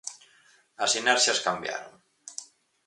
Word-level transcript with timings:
As 0.85 0.91
inercias 1.01 1.43
cambiaron. 1.45 1.93